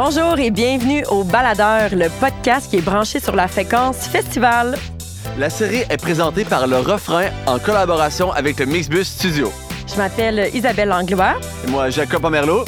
[0.00, 4.78] Bonjour et bienvenue au Baladeur, le podcast qui est branché sur la fréquence festival.
[5.40, 9.52] La série est présentée par Le Refrain en collaboration avec le Mixbus Studio.
[9.88, 11.34] Je m'appelle Isabelle Langlois.
[11.66, 12.64] Et moi, Jacob Pomerleau.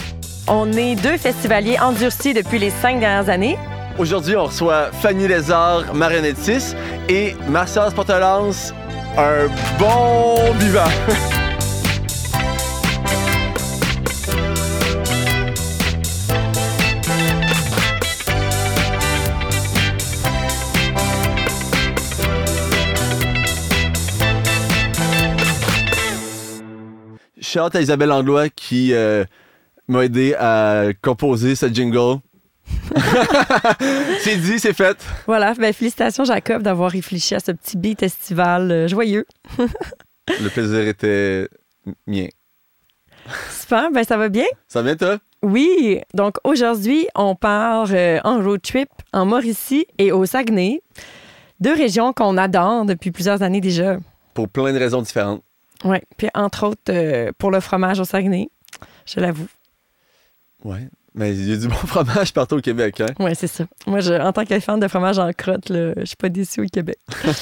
[0.48, 3.56] On est deux festivaliers endurcis depuis les cinq dernières années.
[3.96, 6.76] Aujourd'hui, on reçoit Fanny Lézard, marionnettiste,
[7.08, 8.74] et Martial Sportelance,
[9.16, 9.46] un
[9.78, 10.91] bon vivant.
[27.50, 29.24] Shout à Isabelle Anglois qui euh,
[29.88, 32.20] m'a aidé à composer ce jingle.
[34.20, 34.96] c'est dit, c'est fait.
[35.27, 39.27] Voilà, ben, félicitations Jacob d'avoir réfléchi à ce petit beat estival euh, joyeux.
[39.58, 41.48] Le plaisir était
[42.06, 42.28] mien.
[43.50, 44.47] Super, ben ça va bien?
[44.69, 45.19] Ça va bien toi?
[45.42, 50.82] Oui, donc aujourd'hui, on part euh, en road trip en Mauricie et au Saguenay,
[51.58, 53.97] deux régions qu'on adore depuis plusieurs années déjà.
[54.34, 55.42] Pour plein de raisons différentes.
[55.84, 58.50] Oui, puis entre autres euh, pour le fromage au Saguenay,
[59.06, 59.48] je l'avoue.
[60.64, 63.12] Ouais, mais il y a du bon fromage partout au Québec, hein?
[63.19, 63.64] Oui, c'est ça.
[63.87, 66.62] Moi, je, en tant que fan de fromage en crotte, là, je suis pas déçue
[66.62, 66.98] au Québec.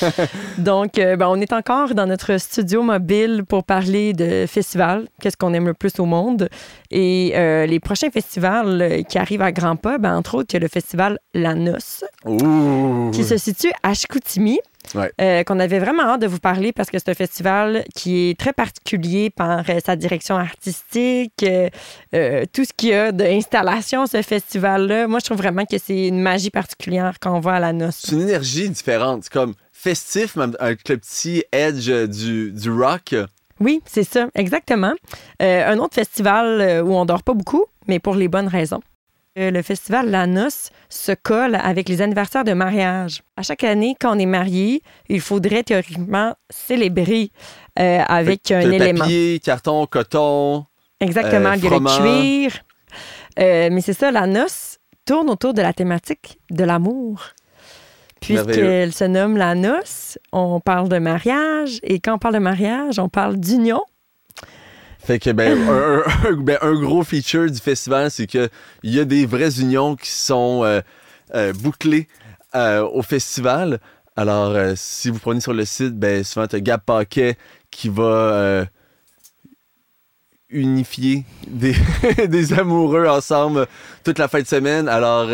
[0.58, 5.36] Donc, euh, ben, on est encore dans notre studio mobile pour parler de festivals, qu'est-ce
[5.36, 6.48] qu'on aime le plus au monde.
[6.91, 10.55] Et euh, les prochains festivals euh, qui arrivent à grands pas, ben, entre autres, il
[10.55, 13.11] y a le festival La Noce, Ouh!
[13.12, 14.58] qui se situe à Chicoutimi.
[14.94, 15.12] Ouais.
[15.20, 18.39] Euh, qu'on avait vraiment hâte de vous parler parce que c'est un festival qui est
[18.39, 21.45] très particulier par euh, sa direction artistique,
[22.14, 25.06] euh, tout ce qu'il y a d'installation, ce festival-là.
[25.06, 28.03] Moi, je trouve vraiment que c'est une magie particulière quand on va à la noce.
[28.05, 29.25] C'est une énergie différente.
[29.25, 33.14] C'est comme festif, même avec le petit edge du, du rock.
[33.61, 34.92] Oui, c'est ça, exactement.
[35.42, 38.80] Euh, un autre festival où on dort pas beaucoup, mais pour les bonnes raisons.
[39.40, 43.22] Le festival La Noce se colle avec les anniversaires de mariage.
[43.36, 47.30] À chaque année, quand on est marié, il faudrait théoriquement célébrer
[47.78, 49.00] euh, avec un élément.
[49.00, 50.66] papier, carton, coton.
[51.00, 51.98] Exactement, Euh, il y a froment.
[51.98, 52.52] le cuir.
[53.38, 57.22] Euh, mais c'est ça, la noce tourne autour de la thématique de l'amour.
[58.20, 61.78] Puisqu'elle se nomme la noce, on parle de mariage.
[61.84, 63.82] Et quand on parle de mariage, on parle d'union.
[64.98, 68.51] Fait que, ben, un, un- ben, un gros feature du festival, c'est qu'il
[68.83, 70.81] y a des vraies unions qui sont euh,
[71.35, 72.09] euh, bouclées
[72.55, 73.81] euh, au festival.
[74.17, 77.36] Alors, si vous prenez sur le site, ben, souvent, tu as Gab Paquet
[77.70, 78.67] qui va
[80.51, 81.75] unifier des,
[82.29, 83.67] des amoureux ensemble
[84.05, 84.89] toute la fin de semaine.
[84.89, 85.29] Alors,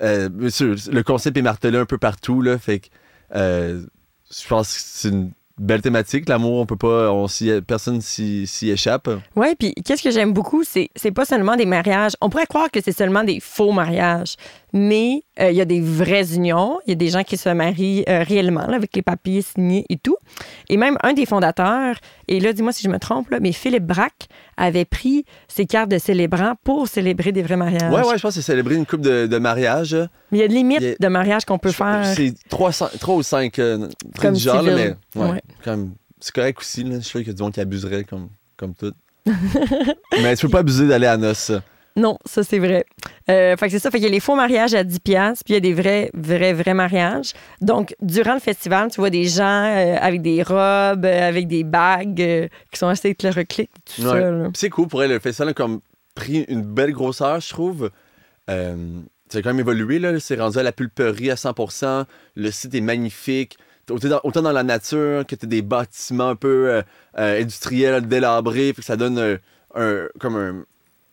[0.00, 2.40] le concept est martelé un peu partout.
[2.40, 2.88] Là, fait que
[3.34, 6.28] je pense que c'est une belle thématique.
[6.28, 7.26] L'amour, on peut pas, on
[7.66, 9.08] personne s'y, échappe.
[9.36, 12.12] Oui, puis qu'est-ce que j'aime beaucoup, c'est pas seulement des mariages.
[12.20, 14.36] On pourrait croire que c'est seulement des faux mariages,
[14.76, 16.80] mais euh, il y a des vraies unions.
[16.86, 19.86] Il y a des gens qui se marient euh, réellement là, avec les papiers signés
[19.88, 20.16] et tout.
[20.68, 21.96] Et même un des fondateurs,
[22.28, 24.26] et là, dis-moi si je me trompe, là, mais Philippe Braque
[24.56, 27.90] avait pris ses cartes de célébrant pour célébrer des vrais mariages.
[27.92, 29.94] Ouais, ouais, je pense que c'est célébrer une coupe de, de mariage.
[30.32, 32.04] Mais il y a de limites Il y a- de mariage qu'on peut Je- faire.
[32.14, 32.70] C'est 3,
[33.14, 33.88] ou 5 euh,
[34.20, 35.42] Comme genre, là, mais ouais, Ouais.
[35.62, 36.82] comme- c'est correct aussi.
[36.82, 36.96] Là.
[36.98, 38.92] Je sais qu'il y a du monde qui abuserait comme, comme tout.
[40.22, 41.52] mais tu peux pas abuser d'aller à noces.
[41.96, 42.84] Non, ça c'est vrai.
[43.30, 43.88] Euh, fait que c'est ça.
[43.90, 45.72] Fait qu'il y a les faux mariages à 10 piastres, puis il y a des
[45.74, 47.32] vrais, vrais, vrais mariages.
[47.60, 51.62] Donc, durant le festival, tu vois des gens euh, avec des robes, euh, avec des
[51.62, 54.08] bagues euh, qui sont assez éclairocliques, tout Ouais.
[54.08, 54.30] ça.
[54.30, 54.48] là.
[54.54, 55.10] C'est cool pour elle.
[55.12, 55.80] Le festival a comme
[56.16, 57.90] pris une belle grosseur, je trouve.
[58.48, 59.98] Ça a quand même évolué.
[60.00, 60.18] Là.
[60.18, 63.56] C'est rendu à la pulperie à 100% Le site est magnifique.
[63.90, 66.82] Autant dans, autant dans la nature que tu des bâtiments un peu
[67.14, 68.68] industriels, délabrés.
[68.74, 69.38] Fait que ça donne
[69.74, 70.64] un, comme un.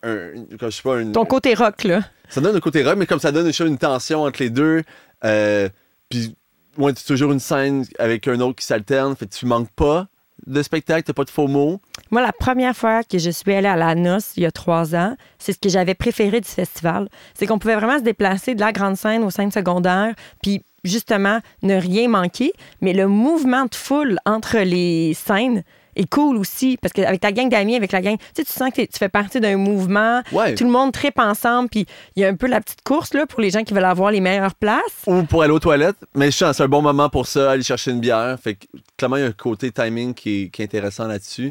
[0.02, 2.00] Un comme, je sais pas, une, Ton côté rock, là.
[2.28, 4.82] Ça donne un côté rock, mais comme ça donne une, une tension entre les deux.
[5.24, 5.68] Euh,
[6.08, 6.34] puis,
[6.78, 9.14] ouais, tu as toujours une scène avec un autre qui s'alterne.
[9.16, 10.08] Fait que tu manques pas
[10.46, 11.80] de spectacle, t'as pas de faux mots.
[12.10, 14.94] Moi, la première fois que je suis allée à la noce, il y a trois
[14.94, 17.08] ans, c'est ce que j'avais préféré du festival.
[17.34, 21.40] C'est qu'on pouvait vraiment se déplacer de la grande scène aux scènes secondaires, puis justement,
[21.62, 22.52] ne rien manquer.
[22.80, 25.62] Mais le mouvement de foule entre les scènes
[25.96, 28.70] est cool aussi, parce qu'avec ta gang d'amis, avec la gang, tu sais, tu sens
[28.70, 30.54] que tu fais partie d'un mouvement, Ouais.
[30.54, 31.86] tout le monde tripe ensemble, puis
[32.16, 34.10] il y a un peu la petite course là, pour les gens qui veulent avoir
[34.10, 34.80] les meilleures places.
[35.06, 35.96] Ou pour aller aux toilettes.
[36.14, 38.38] Mais je sens c'est un bon moment pour ça, aller chercher une bière.
[38.42, 38.66] Fait que
[38.96, 41.50] clairement, il y a un côté timing qui est, qui est intéressant là-dessus.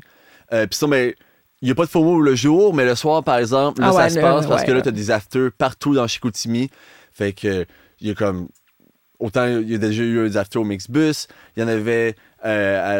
[0.53, 1.15] Euh, Puis ça, mais
[1.61, 3.93] il n'y a pas de mots le jour, mais le soir, par exemple, là, Ah
[3.93, 6.69] ça se passe parce ouais, que là, tu as des afters partout dans Chicoutimi.
[7.11, 7.65] Fait que
[7.99, 8.47] il y a comme.
[9.19, 12.15] Autant il y a déjà eu des afters au Mixbus, il y en avait
[12.45, 12.97] euh, à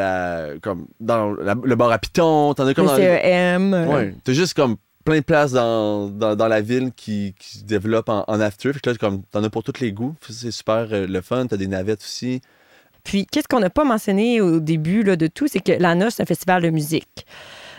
[0.54, 3.74] la, comme dans la- le bar à Python, t'en as comme Le dans- CEM.
[3.74, 7.60] euh, Ouais, t'as juste comme plein de places dans, dans, dans la ville qui, qui
[7.60, 8.72] se développent en, en after.
[8.74, 10.16] Fait que là, comme, t'en as pour tous les goûts.
[10.30, 11.48] C'est super euh, le fun.
[11.48, 12.42] T'as des navettes aussi.
[13.04, 16.22] Puis, qu'est-ce qu'on n'a pas mentionné au début là, de tout, c'est que la c'est
[16.22, 17.26] un festival de musique.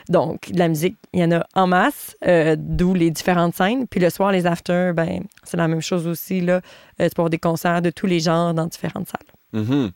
[0.09, 3.87] Donc, de la musique, il y en a en masse, euh, d'où les différentes scènes.
[3.87, 6.41] Puis le soir, les afters, ben, c'est la même chose aussi.
[6.41, 6.55] Là.
[7.01, 9.63] Euh, tu peux avoir des concerts de tous les genres dans différentes salles.
[9.63, 9.67] Mhm.
[9.77, 9.91] Moi,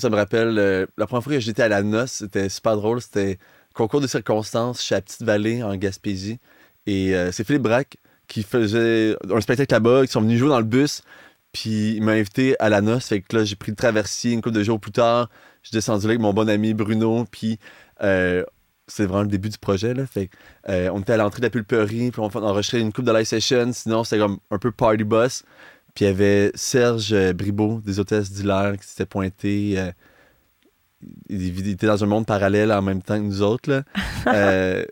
[0.00, 3.02] Ça me rappelle, euh, la première fois que j'étais à la noce, c'était super drôle.
[3.02, 3.38] C'était
[3.74, 6.38] concours de circonstances chez la Petite Vallée en Gaspésie.
[6.86, 10.58] Et euh, c'est Philippe Braque qui faisait un spectacle là-bas, qui sont venus jouer dans
[10.58, 11.02] le bus.
[11.52, 13.08] Puis il m'a invité à la noce.
[13.08, 15.28] Fait que là, j'ai pris le traversier une couple de jours plus tard.
[15.62, 17.26] Je suis descendu là avec mon bon ami Bruno.
[17.30, 17.58] Puis
[18.02, 18.42] euh,
[18.86, 19.94] c'est vraiment le début du projet.
[20.06, 20.30] Fait
[20.66, 22.10] on était à l'entrée de la pulperie.
[22.10, 23.70] Puis on enregistrait une coupe de live session.
[23.74, 25.44] Sinon, c'était comme un peu party bus.
[25.94, 29.74] Puis il y avait Serge euh, Bribeau des hôtesses d'Hilaire qui s'était pointé.
[29.78, 29.90] euh,
[31.28, 33.70] il était dans un monde parallèle en même temps que nous autres.
[33.70, 33.82] Là.
[34.26, 34.84] Euh,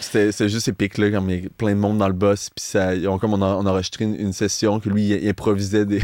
[0.00, 2.50] c'était juste épique, là, comme il y a plein de monde dans le boss.
[2.50, 2.90] Puis ça,
[3.20, 6.02] comme on a, on a enregistré une, une session que lui, il, il improvisait des,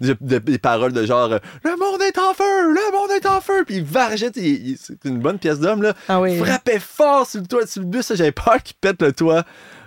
[0.20, 2.42] des, paroles de genre Le monde est en feu!
[2.74, 3.64] Le monde est en feu!
[3.64, 5.94] Puis il vargeait, c'est une bonne pièce d'homme, là.
[6.08, 6.36] Ah oui.
[6.36, 9.44] Frappait fort sur le toit, sur le bus, j'avais peur qu'il pète le toit.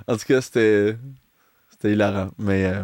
[0.07, 0.95] En tout cas, c'était.
[1.71, 2.30] C'était hilarant.
[2.39, 2.65] Mais.
[2.65, 2.83] euh,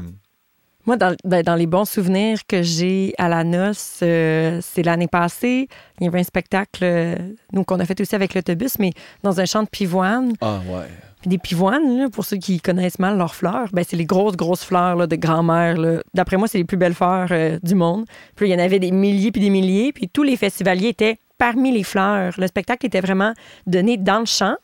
[0.86, 5.08] Moi, dans, ben, dans les bons souvenirs que j'ai à la noce, euh, c'est l'année
[5.08, 5.68] passée.
[6.00, 7.16] Il y avait un spectacle, euh,
[7.54, 8.92] nous, qu'on a fait aussi avec l'autobus, mais
[9.24, 10.34] dans un champ de pivoine.
[10.42, 10.88] Ah ouais.
[11.22, 14.36] Puis des pivoines, là, pour ceux qui connaissent mal leurs fleurs, ben, c'est les grosses,
[14.36, 15.78] grosses fleurs là, de grand-mère.
[16.16, 18.06] D'après moi, c'est les plus belles fleurs euh, du monde.
[18.36, 19.94] Puis il y en avait des milliers puis des milliers.
[19.94, 22.34] Puis tous les festivaliers étaient parmi les fleurs.
[22.38, 23.34] Le spectacle était vraiment
[23.68, 24.56] donné dans le champ.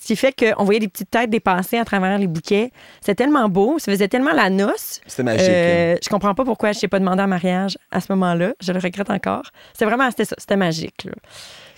[0.00, 2.70] Ce qui fait qu'on voyait des petites têtes dépasser à travers les bouquets.
[3.00, 5.00] C'était tellement beau, ça faisait tellement la noce.
[5.06, 5.48] C'était magique.
[5.48, 5.52] hein.
[5.52, 8.52] Euh, je comprends pas pourquoi je t'ai pas demandé en mariage à ce moment-là.
[8.60, 9.44] Je le regrette encore.
[9.72, 11.04] C'était vraiment, c'était ça, c'était magique.
[11.04, 11.12] là.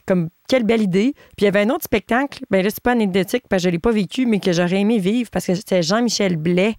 [0.07, 1.15] Comme, quelle belle idée.
[1.37, 3.73] Puis il y avait un autre spectacle, ben là, c'est pas anecdotique parce que je
[3.73, 6.75] l'ai pas vécu, mais que j'aurais aimé vivre parce que c'était Jean-Michel Blais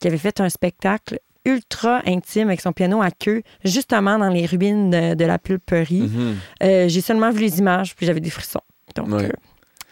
[0.00, 4.44] qui avait fait un spectacle ultra intime avec son piano à queue, justement dans les
[4.44, 6.02] ruines de, de la pulperie.
[6.02, 6.36] Mhm.
[6.62, 8.60] Euh, J'ai seulement vu les images, puis j'avais des frissons.
[8.96, 9.24] Donc, Ouais.
[9.24, 9.30] euh,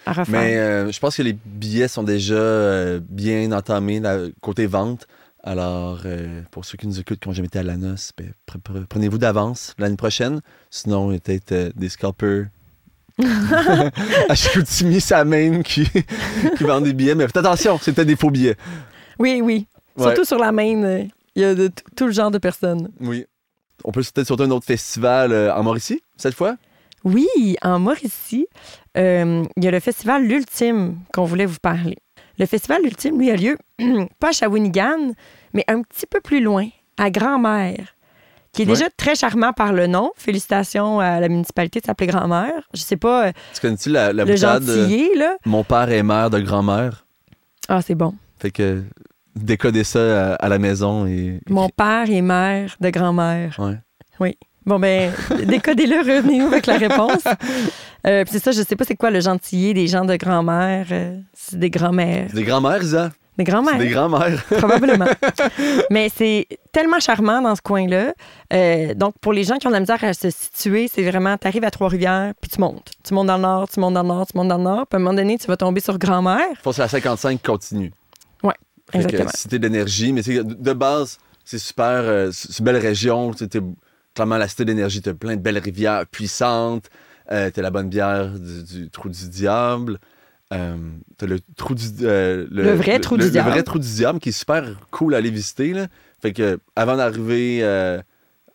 [0.06, 0.24] à.
[0.28, 4.00] Mais euh, je pense que les billets sont déjà euh, bien entamés
[4.40, 5.06] côté vente.
[5.42, 8.32] Alors, euh, pour ceux qui nous écoutent qui n'ont jamais été à la noce, ben,
[8.48, 10.40] pre- pre- prenez-vous d'avance l'année prochaine.
[10.70, 12.46] Sinon, il y a peut-être des scalpers
[14.28, 15.88] à Chicoutimi, sa main qui,
[16.56, 17.14] qui vendent des billets.
[17.14, 18.56] Mais faites attention, c'est peut-être des faux billets.
[19.18, 19.66] Oui, oui.
[19.96, 20.04] Ouais.
[20.04, 22.90] Surtout sur la main, il y a de tout le genre de personnes.
[23.00, 23.24] Oui.
[23.84, 26.56] On peut peut-être sauter un autre festival en Mauricie, cette fois?
[27.06, 28.46] Oui, en Mauricie,
[28.98, 31.96] euh, il y a le festival L'Ultime qu'on voulait vous parler.
[32.38, 33.56] Le festival L'Ultime, lui, a lieu
[34.18, 35.12] pas à Shawinigan,
[35.54, 36.66] mais un petit peu plus loin,
[36.98, 37.94] à Grand-Mère,
[38.52, 38.72] qui est Ouais.
[38.72, 40.10] déjà très charmant par le nom.
[40.16, 42.68] Félicitations à la municipalité de s'appeler Grand-Mère.
[42.74, 45.36] Je sais pas, euh, Tu connais-tu la, la le boutade euh, là?
[45.46, 47.06] Mon père est maire de grand-mère.
[47.68, 48.14] Ah, c'est bon.
[48.38, 48.82] Fait que
[49.36, 51.38] décoder ça à, à la maison et.
[51.48, 53.56] Mon père est mère de grand-mère.
[54.18, 54.36] Ouais.
[54.66, 55.12] Bon, ben,
[55.44, 57.22] décodez-le, revenez-nous avec la réponse.
[58.06, 60.86] Euh, puis c'est ça, je sais pas c'est quoi le gentillet des gens de grand-mère.
[60.90, 62.28] euh, c'est des grand-mères.
[62.32, 63.12] Des grand-mères, Isa.
[63.38, 64.42] Des grand-mères, des grand-mères.
[64.58, 65.06] probablement.
[65.90, 68.14] Mais c'est tellement charmant dans ce coin-là.
[68.52, 71.36] Euh, donc, pour les gens qui ont de la misère à se situer, c'est vraiment,
[71.36, 72.92] tu arrives à Trois-Rivières, puis tu montes.
[73.04, 74.86] Tu montes dans le nord, tu montes dans le nord, tu montes dans le nord.
[74.86, 76.46] Puis à un moment donné, tu vas tomber sur grand-mère.
[76.62, 77.92] Faut que la 55 continue.
[78.42, 79.30] Que, exactement.
[79.34, 81.86] cité d'énergie, mais c'est- de base, c'est super.
[82.04, 83.32] euh, c'est une belle région.
[83.32, 83.48] t'es-
[84.16, 86.90] clairement, la cité d'énergie, t'as plein de belles rivières puissantes.
[87.30, 89.98] Euh, t'as la bonne bière du, du trou du diable.
[90.52, 90.76] Euh,
[91.18, 93.48] t'as le trou du euh, Le vrai trou du le- diable.
[93.48, 95.72] Le vrai trou du diable qui est super cool à aller visiter.
[95.72, 95.86] Là.
[96.22, 98.00] Fait que avant d'arriver euh,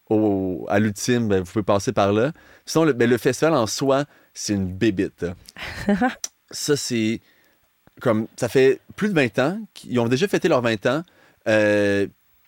[0.10, 2.32] au- à l'ultime, ben, vous pouvez passer par là.
[2.65, 5.25] Sinon, le, ben, le festival en soi, c'est une bébite.
[6.51, 7.20] ça, c'est
[8.00, 11.03] comme ça fait plus de 20 ans qu'ils ont déjà fêté leurs 20 ans.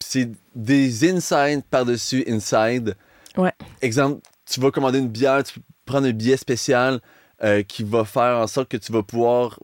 [0.06, 2.96] C'est des inside par-dessus inside.
[3.38, 3.52] Ouais.
[3.82, 7.00] Exemple, tu vas commander une bière, tu prendre un billet spécial
[7.44, 9.60] euh, qui va faire en sorte que tu vas pouvoir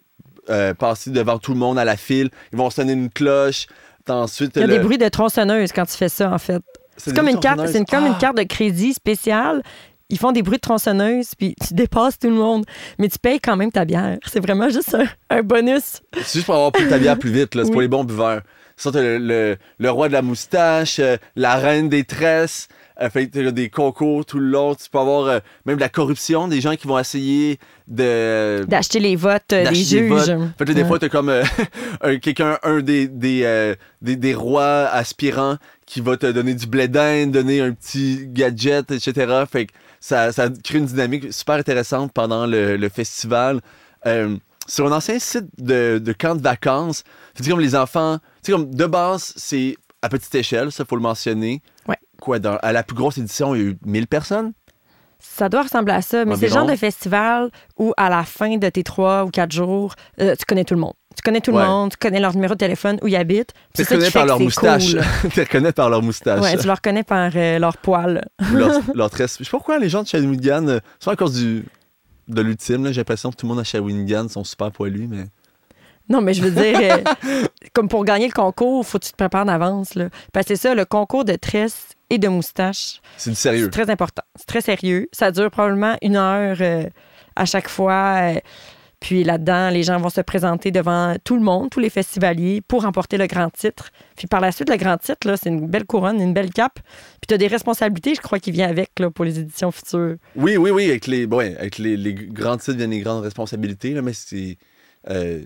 [0.49, 2.29] euh, passer devant tout le monde à la file.
[2.51, 3.67] Ils vont sonner une cloche.
[4.07, 6.61] Ensuite, Il y a le- des bruits de tronçonneuse quand tu fais ça, en fait.
[6.97, 8.19] C'est comme, une carte, c'est une- comme une Ah!
[8.19, 9.61] carte de crédit spéciale.
[10.09, 12.65] Ils font des bruits de tronçonneuse, puis tu dépasses tout le monde.
[12.97, 14.17] Mais tu payes quand même ta bière.
[14.25, 16.01] C'est vraiment juste un, un bonus.
[16.15, 17.63] C'est juste pour avoir plus ta bière plus vite, là.
[17.63, 18.41] C'est pour les bons buveurs.
[18.81, 22.67] T'as le, le, le roi de la moustache, euh, la reine des tresses,
[23.01, 24.73] euh, fait que t'as des concours tout le long.
[24.75, 28.63] Tu peux avoir euh, même de la corruption, des gens qui vont essayer de.
[28.67, 30.25] D'acheter les votes euh, des juges.
[30.57, 30.87] Fait que là, des Ouais.
[30.87, 31.43] fois, t'as comme euh,
[32.01, 36.67] un- quelqu'un, un des, des, euh, des, des rois aspirants qui va te donner du
[36.67, 39.43] blé d'Inde, donner un petit gadget, etc.
[39.51, 43.59] Fait que ça, ça crée une dynamique super intéressante pendant le, le festival.
[44.05, 44.37] Euh,
[44.69, 47.03] sur un ancien site de, de camp de vacances.
[47.35, 50.85] Tu sais, comme les enfants, tu sais, comme de base, c'est à petite échelle, ça,
[50.85, 51.61] faut le mentionner.
[51.87, 51.97] Ouais.
[52.21, 54.53] Quoi, dans, à la plus grosse édition, il y a eu 1000 personnes?
[55.21, 58.55] Ça doit ressembler à ça, mais c'est le genre de festival où, à la fin
[58.55, 60.93] de tes trois ou quatre jours, euh, tu connais tout le monde.
[61.13, 61.61] Tu connais tout Ouais.
[61.61, 63.51] le monde, tu connais leur numéro de téléphone, où ils habitent.
[63.75, 64.85] Tu C'est les reconnais par leur c'est moustache.
[65.31, 66.39] tu les reconnais par leur moustache.
[66.41, 68.25] Ouais, tu leur connais par euh, leur poil.
[68.49, 69.35] Ou leur, leur tresse.
[69.39, 71.65] Je sais pas pourquoi les gens de Shawinigan, euh, soit à cause du,
[72.29, 75.25] de l'ultime, j'ai l'impression que tout le monde à Shawinigan sont super poilus, mais.
[76.09, 79.17] Non, mais je veux dire, euh, comme pour gagner le concours, faut que tu te
[79.17, 79.93] prépares d'avance.
[79.95, 80.09] là.
[80.33, 83.69] Parce que c'est ça, le concours de tresse et de moustache, C'est du c'est sérieux.
[83.69, 84.23] très important.
[84.35, 85.07] C'est très sérieux.
[85.11, 86.85] Ça dure probablement une heure euh,
[87.35, 88.15] à chaque fois.
[88.35, 88.39] euh,
[88.99, 92.83] puis là-dedans, les gens vont se présenter devant tout le monde, tous les festivaliers, pour
[92.83, 93.91] remporter le grand titre.
[94.17, 96.79] Puis par la suite, le grand titre, c'est une belle couronne, une belle cape.
[97.21, 100.17] Puis tu as des responsabilités, je crois, qui viennent avec là, pour les éditions futures.
[100.35, 104.13] Oui, oui, oui, avec les, ouais, avec les, grands titres viennent les grandes responsabilités, mais
[104.13, 104.57] c'est
[105.09, 105.43] euh,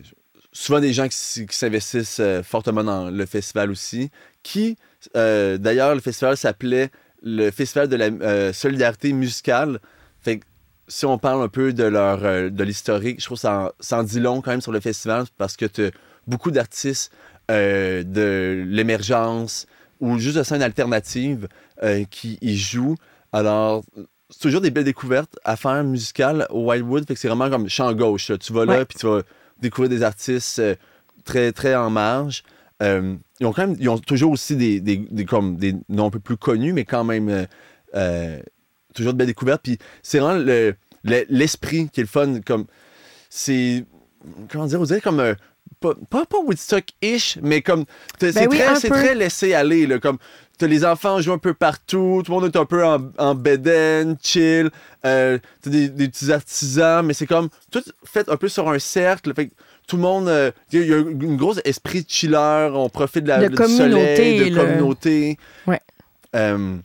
[0.51, 4.09] souvent des gens qui, s'investissent euh, fortement dans le festival aussi.
[4.41, 4.77] Qui,
[5.15, 6.89] euh, d'ailleurs, le festival s'appelait
[7.25, 9.79] le Festival de la solidarité musicale.
[10.19, 10.45] Fait que
[10.87, 13.71] si on parle un peu de leur euh, de l'historique, je trouve que ça, en-
[13.79, 15.91] ça en dit long quand même sur le festival parce que tu as
[16.27, 17.11] beaucoup d'artistes
[17.51, 19.65] euh, de l'émergence
[19.99, 21.47] ou juste de scène alternative
[21.83, 22.95] euh, qui y jouent.
[23.31, 23.83] Alors,
[24.29, 27.07] c'est toujours des belles découvertes à faire musicales au Wildwood.
[27.07, 28.29] Fait que c'est vraiment comme champ gauche.
[28.29, 28.37] là.
[28.37, 29.21] Tu vas là, puis tu vas
[29.61, 30.75] découvrir des artistes euh,
[31.23, 32.43] très, très en marge.
[32.81, 36.09] Ils ont quand même, ils ont toujours aussi des, des, des- comme des noms un
[36.09, 37.29] peu plus connus, mais quand même
[38.93, 39.61] toujours de belles découvertes.
[39.63, 42.39] Puis c'est vraiment le- le- l'esprit qui est le fun.
[42.45, 42.65] Comme,
[43.29, 43.85] c'est,
[44.51, 45.35] comment dire, vous dirait comme un,
[45.79, 47.85] pas, pas, pas Woodstock-ish, mais comme,
[48.19, 49.85] c'est Ben oui, très, c'est très laissé aller.
[49.87, 50.17] Là, comme,
[50.57, 53.35] t'as les enfants jouent un peu partout, tout le monde est un peu en, en
[53.35, 54.69] bedaine, chill.
[55.05, 58.79] Euh, t'as des, des petits artisans, mais c'est comme tout fait un peu sur un
[58.79, 59.33] cercle.
[59.33, 59.53] Fait que
[59.87, 62.87] tout le monde, euh, il y a- il y a une grosse esprit chiller, on
[62.87, 64.63] profite de la, De du communauté, soleil, de là.
[64.63, 65.37] communauté.
[65.67, 65.81] Ouais.
[66.35, 66.77] Euh,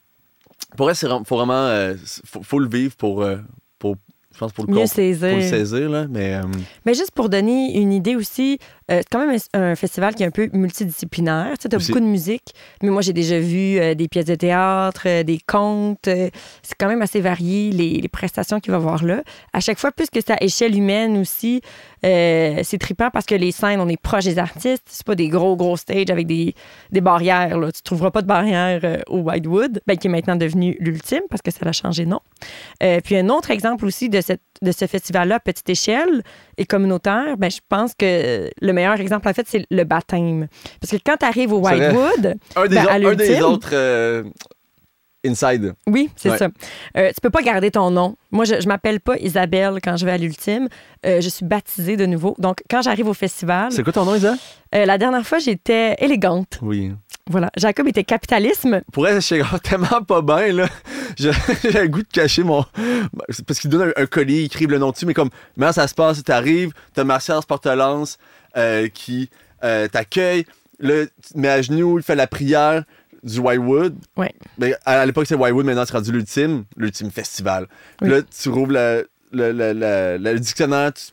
[0.77, 1.95] pour elle, c'est faut vraiment, euh,
[2.25, 3.37] faut, faut le vivre pour, euh,
[3.79, 3.97] pour,
[4.33, 5.43] je pense pour le Mieux comp- pour le saisir.
[5.43, 6.43] saisir là, mais euh,
[6.85, 10.27] Mais juste pour donner une idée aussi, c'est quand même un, un festival qui est
[10.27, 11.59] un peu multidisciplinaire.
[11.59, 14.35] Tu sais, as beaucoup de musique, mais moi, j'ai déjà vu euh, des pièces de
[14.35, 16.09] théâtre, euh, des contes.
[16.09, 16.31] euh,
[16.63, 19.23] c'est quand même assez varié, les, les prestations qu'il va y avoir là.
[19.53, 21.61] À chaque fois, plus que c'est à échelle humaine aussi,
[22.05, 24.85] euh, c'est trippant parce que les scènes, on est proche des artistes.
[24.89, 26.55] C'est pas des gros, gros stages avec des,
[26.93, 27.59] des barrières.
[27.59, 27.73] Là.
[27.73, 31.43] Tu trouveras pas de barrière euh, au Whitewood, ben, qui est maintenant devenu l'ultime parce
[31.43, 32.21] que ça a changé de nom.
[32.83, 36.23] Euh, puis un autre exemple aussi de, cette, de ce festival-là, à petite échelle
[36.59, 40.49] et communautaire, ben, je pense que le meilleur exemple, en fait, c'est le baptême.
[40.81, 41.61] Parce que quand tu arrives au.
[41.61, 44.25] Whitewood, un des, Ben, à autres- un des autres euh,
[45.27, 45.75] inside.
[45.87, 46.39] oui, c'est Ouais.
[46.39, 46.49] ça.
[46.97, 48.17] Euh, tu peux pas garder ton nom.
[48.31, 50.69] Moi, je, je m'appelle pas Isabelle quand je vais à l'ultime.
[51.07, 52.35] Euh, je suis baptisée de nouveau.
[52.39, 54.35] Donc, quand j'arrive au festival, C'est quoi ton nom, Isa?
[54.75, 56.59] euh, la dernière fois, j'étais élégante.
[56.63, 56.93] Oui.
[57.31, 57.51] Voilà.
[57.59, 58.81] Jacob était capitalisme.
[58.93, 60.67] Pour elle, je suis tellement pas bien, là.
[61.17, 61.31] J'ai
[61.73, 62.65] le goût de cacher mon.
[63.47, 65.87] Parce qu'il donne un, un collier, il écrit le nom dessus, mais comme, maintenant ça
[65.89, 68.19] se passe, t'arrives, t'as Martial Sportelance
[68.57, 69.31] euh, qui
[69.65, 70.45] euh, t'accueille,
[70.81, 72.85] là, tu te mets à genoux, il fait la prière
[73.23, 73.97] du Whitewood.
[74.17, 74.33] Ouais.
[74.59, 77.67] Mais à, à l'époque, c'est Whitewood, maintenant c'est rendu l'ultime, l'ultime festival.
[78.01, 78.17] Puis Oui.
[78.17, 81.13] Là, tu rouvres le, le, le- le- dictionnaire, tu-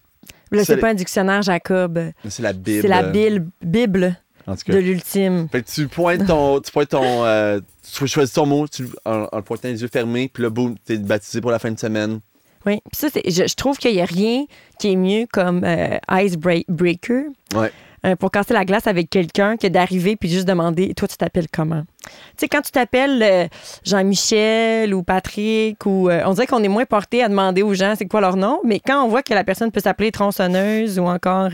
[0.52, 2.00] Là, C'est c'est pas un dictionnaire, Jacob.
[2.30, 2.82] c'est la Bible.
[2.84, 4.16] C'est la Bible, Bible
[4.48, 4.74] En tout cas.
[4.74, 5.48] de l'ultime.
[5.52, 6.60] Fait que tu pointes ton.
[6.60, 7.26] tu pointes ton.
[7.26, 7.60] euh,
[7.94, 10.76] tu choisis ton mot tu, en, en le pointant les yeux fermés, puis là, boum,
[10.86, 12.20] t'es baptisé pour la fin de semaine.
[12.66, 12.80] Oui.
[12.92, 14.46] Puis ça, je, je trouve qu'il n'y a rien
[14.80, 17.24] qui est mieux comme euh, icebreaker.
[17.56, 17.72] Ouais.
[18.06, 21.48] euh, pour casser la glace avec quelqu'un que d'arriver puis juste demander toi tu t'appelles
[21.52, 21.84] comment?
[22.04, 23.48] Tu sais quand tu t'appelles euh,
[23.84, 27.94] Jean-Michel ou Patrick ou euh, on dirait qu'on est moins porté à demander aux gens
[27.98, 31.06] c'est quoi leur nom mais quand on voit que la personne peut s'appeler tronçonneuse ou
[31.06, 31.50] encore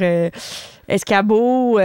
[0.87, 1.79] escabeau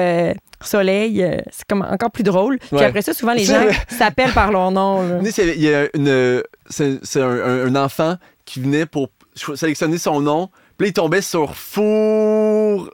[0.63, 2.85] soleil euh, c'est comme encore plus drôle puis Ouais.
[2.85, 6.43] après ça souvent les gens s'appellent par leur nom Il y a une.
[6.69, 9.09] C'est un, enfant qui venait pour
[9.55, 10.49] sélectionner son nom,
[10.79, 12.89] puis là, il tombait sur four.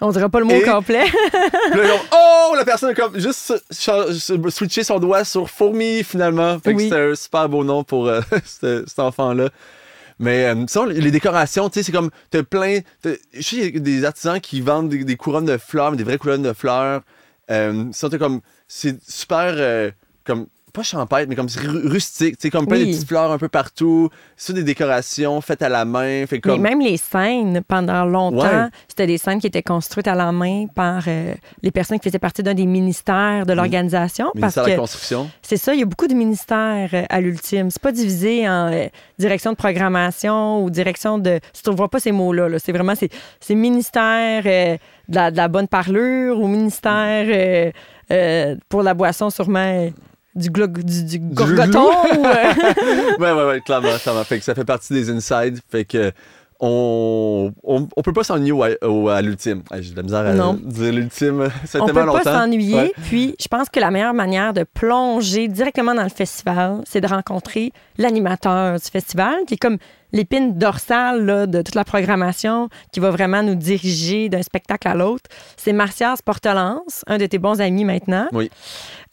[0.00, 1.04] on dirait pas le mot Et- complet
[1.74, 3.52] là, oh, la personne a comme juste
[4.50, 6.58] switché son doigt sur fourmi finalement.
[6.60, 6.84] Fait que Oui.
[6.84, 9.50] c'était un super beau nom pour euh, ce- cet enfant-là.
[10.18, 12.80] Mais euh, les décorations, tu sais, c'est comme, t'as plein.
[13.04, 16.52] Je sais, des artisans qui vendent des, couronnes de fleurs, mais des vraies couronnes de
[16.52, 17.02] fleurs.
[17.50, 19.90] Euh, comme, c'est super, euh,
[20.24, 21.48] comme, pas champêtre, mais comme
[21.84, 24.08] rustique, tu sais, comme plein de petites fleurs un peu partout.
[24.36, 26.26] C'est des décorations faites à la main.
[26.26, 26.60] Fait Mais comme.
[26.62, 28.68] même les scènes, pendant longtemps, Ouais.
[28.88, 32.18] c'était des scènes qui étaient construites à la main par euh, les personnes qui faisaient
[32.18, 34.26] partie d'un des ministères de l'organisation.
[34.40, 35.30] Parce ministère de la construction.
[35.42, 37.70] c'est ça, il y a beaucoup de ministères euh, à l'ultime.
[37.70, 38.86] C'est pas divisé en euh,
[39.18, 41.38] direction de programmation ou direction de.
[41.52, 42.48] Tu ne trouveras pas ces mots-là.
[42.48, 42.58] -là.
[42.58, 44.76] C'est vraiment c'est, ministère euh,
[45.08, 47.72] de, la, de la bonne parlure ou ministère
[48.68, 49.90] pour la boisson, sûrement.
[50.34, 51.90] Du, glo- du, du gorgoton.
[52.16, 52.54] ou, euh,
[53.18, 54.24] ouais, ouais, ouais, clairement, clairement.
[54.24, 55.58] Fait que ça fait partie des insides.
[55.70, 56.10] Fait que
[56.64, 59.62] on, on, on peut pas s'ennuyer au- au- à l'ultime.
[59.80, 60.54] J'ai de la misère à Non.
[60.62, 61.48] dire l'ultime.
[61.66, 62.74] Ça On peut pas s'ennuyer.
[62.76, 62.92] Ouais.
[63.08, 67.08] Puis, je pense que la meilleure manière de plonger directement dans le festival, c'est de
[67.08, 69.78] rencontrer l'animateur du festival, qui est comme
[70.12, 74.94] l'épine dorsale là, de toute la programmation, qui va vraiment nous diriger d'un spectacle à
[74.94, 75.24] l'autre.
[75.56, 78.50] C'est Martial Portelance, un de tes bons amis maintenant, Oui.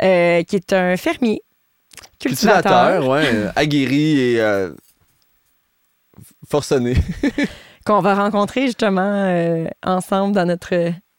[0.04, 1.42] euh, qui est un fermier,
[2.20, 4.70] cultivateur, Cultivateur, ouais, aguerri et euh,
[6.50, 6.96] forcené.
[7.86, 10.74] qu'on va rencontrer justement euh, ensemble dans notre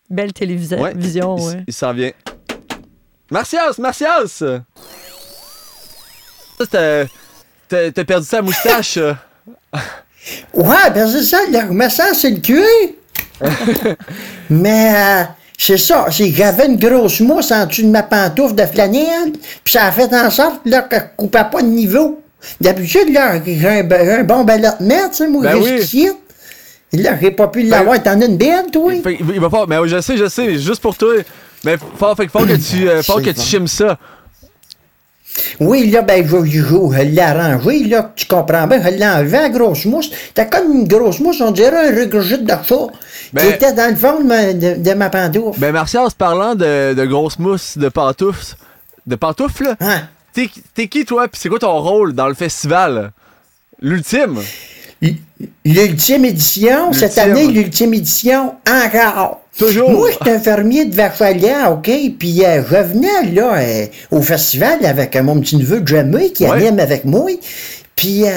[0.08, 0.80] belle télévision.
[0.80, 1.64] Ouais, vision, il, ouais.
[1.66, 2.10] il s'en vient.
[3.30, 4.42] Martias, Martias!
[6.58, 7.06] Ça,
[7.68, 8.96] t'as- perdu sa moustache.
[8.96, 9.14] euh.
[10.52, 12.66] Ouais, ben c'est ça, le remettant, c'est le cuir.
[14.50, 15.24] Mais euh,
[15.56, 19.32] c'est ça, c'est que j'avais une grosse mousse en dessous de ma pantoufle de flanelle,
[19.64, 22.19] puis ça a fait en sorte là, que je coupais pas de niveau.
[22.60, 26.12] D'habitude, là, j'ai un, un bon ballottement, tu sais, moi, Ben j'ai oui.
[26.92, 28.02] Et Là, j'ai pas pu l'avoir.
[28.02, 28.92] T'en as une belle, toi?
[29.02, 29.64] Que il va pas.
[29.68, 31.14] Mais oui, je sais, je sais, juste pour toi.
[31.64, 33.98] Mais faut, fait que faut que tu, euh, que tu chimes ça.
[35.60, 39.38] Oui, là, ben, je, je, je l'ai arrangé, là, tu comprends bien, je l'ai enlevé,
[39.38, 40.10] la grosse mousse.
[40.34, 42.86] T'as comme une grosse mousse, on dirait un regurgite de chat,
[43.32, 45.60] Ben- qui était dans le fond de ma, de, de ma pantoufle.
[45.60, 48.56] Ben, Martias, parlant de, de grosses mousses, de pantoufles,
[49.06, 50.00] de pantoufles, là, Hein?
[50.32, 53.12] T'es qui, toi, pis c'est quoi ton rôle dans le festival?
[53.80, 54.38] L'ultime?
[55.64, 59.40] L'ultime édition, cette année, l'ultime édition, encore.
[59.58, 59.90] Toujours.
[59.90, 61.90] Moi, j'étais un fermier de Vachelia, OK?
[62.18, 66.52] Puis euh, je venais, là, euh, au festival avec euh, mon petit-neveu Jamie qui Ouais.
[66.66, 67.30] anime avec moi.
[68.00, 68.30] Puis, euh,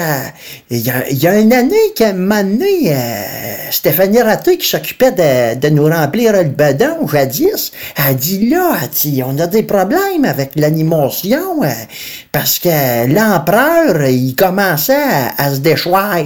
[0.68, 3.22] il y, a, y a une année qu'à un moment donné, euh,
[3.70, 9.22] Stéphanie Raté, qui s'occupait de, de nous remplir le bedon, jadis, a dit là, dit,
[9.26, 11.68] on a des problèmes avec l'animation, euh,
[12.30, 16.18] parce que l'empereur, il commençait à, à se déchoir.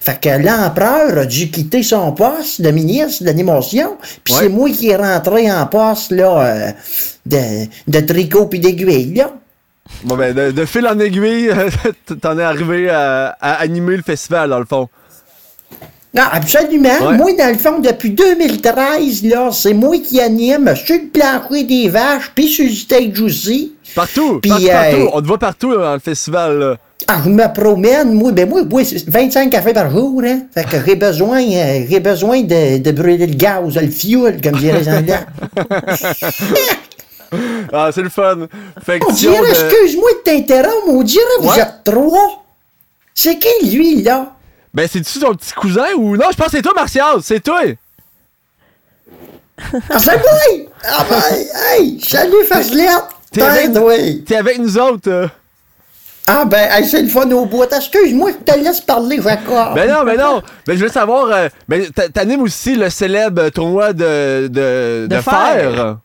[0.00, 4.40] Fait que l'empereur a dû quitter son poste de ministre de l'animation, puis Ouais.
[4.44, 6.72] c'est moi qui est rentré en poste, là, euh,
[7.26, 9.32] de, de tricot puis d'aiguille, là.
[10.04, 11.50] Bon, ben, de, de fil en aiguille,
[12.20, 14.88] t'en es arrivé à, à animer le festival, dans le fond.
[16.14, 16.88] Non, absolument.
[17.02, 17.16] Ouais.
[17.16, 21.88] Moi, dans le fond, depuis 2013, là, c'est moi qui anime sur le plancher des
[21.90, 23.74] vaches, puis sur le stage aussi.
[23.94, 25.10] Partout, euh, partout.
[25.12, 26.76] On te voit partout là, dans le festival, là.
[27.08, 30.40] Ah, je me promène, moi, ben moi, moi, c'est 25 cafés par jour, hein.
[30.54, 34.58] Fait que j'ai besoin, euh, j'ai besoin de, de brûler le gaz, le fuel, comme
[34.58, 35.20] diraient les Anglais.
[37.72, 38.46] Ah, c'est le fun.
[38.84, 42.44] Fait que On dirait, de- excuse-moi de t'interrompre, on dirait vous êtes trois.
[43.14, 44.32] C'est qui, lui, là?
[44.74, 46.16] Ben, c'est-tu ton petit cousin ou.
[46.16, 47.60] Non, je pense que c'est toi, Martial, c'est toi!
[49.90, 50.66] Ah, c'est moi!
[50.84, 51.22] Ah, ben,
[51.78, 52.90] hey, salut, Facelette!
[53.32, 54.24] T'es avec- Tête, oui.
[54.24, 55.10] T'es avec nous autres.
[55.10, 55.26] euh.
[56.26, 57.64] Ah, ben, hey, c'est le fun au bout.
[57.64, 59.74] Excuse-moi, je te laisse parler, Jacob.
[59.74, 60.42] Ben non, ben non.
[60.66, 61.26] Ben, je veux savoir.
[61.30, 65.22] euh, ben, t'a- t'animes aussi le célèbre tournoi de, de, de, De fer.
[65.24, 65.96] fer.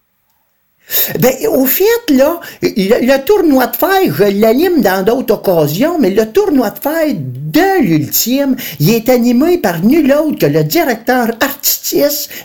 [1.19, 6.09] Ben, au fait, là, le, le tournoi de fer, je l'anime dans d'autres occasions, mais
[6.11, 11.27] le tournoi de fer de l'ultime, il est animé par nul autre que le directeur
[11.39, 11.71] artistique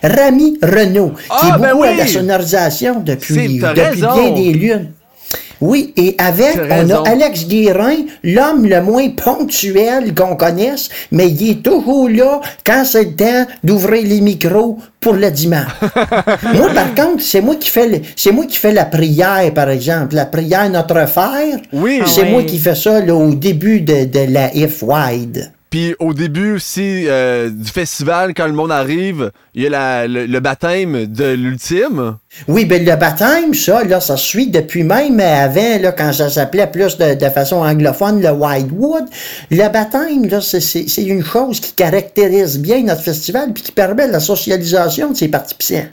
[0.03, 4.89] Rami Renault, qui est ben beaucoup à la sonorisation depuis, depuis bien des lunes.
[5.61, 11.51] Oui, et avec, on a Alex Guérin, l'homme le moins ponctuel qu'on connaisse, mais il
[11.51, 15.71] est toujours là quand c'est le temps d'ouvrir les micros pour le dimanche.
[16.55, 20.14] moi, par contre, c'est moi qui fais c'est moi qui fais la prière, par exemple.
[20.14, 21.59] La prière Notre Frère.
[21.73, 22.03] Oui.
[22.07, 25.53] C'est Ah moi qui fais ça là, au début de, de la If Wide.
[25.77, 30.07] Puis au début aussi euh, du festival, quand le monde arrive, il y a la-
[30.09, 32.17] le, le baptême de l'ultime.
[32.49, 36.67] Oui, ben le baptême, ça, là, ça suit depuis même avant, là, quand ça s'appelait
[36.67, 39.05] plus de, de façon anglophone, le Whitewood.
[39.51, 44.21] Le baptême, là, c'est- une chose qui caractérise bien notre festival puis qui permet la
[44.21, 45.89] socialisation de ses participants.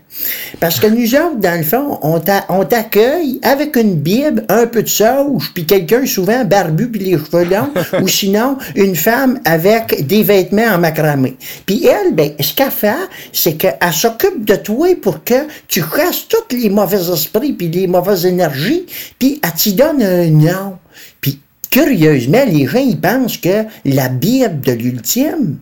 [0.62, 4.88] Parce que nous autres, dans le fond, on t'accueille avec une Bible, un peu de
[4.90, 10.06] sauge, puis quelqu'un souvent barbu puis les cheveux longs, ou sinon une femme avec avec
[10.08, 11.36] des vêtements en macramé.
[11.66, 16.28] Puis elle, ben, ce qu'elle fait, c'est qu'elle s'occupe de toi pour que tu chasses
[16.28, 18.86] tous les mauvais esprits puis les mauvaises énergies,
[19.20, 20.78] puis elle t'y donne un nom.
[21.22, 25.58] Puis curieusement, les gens, ils pensent que la Bible de l'ultime,